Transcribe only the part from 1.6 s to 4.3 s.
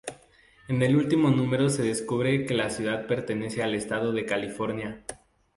se descubre que la ciudad pertenece al Estado de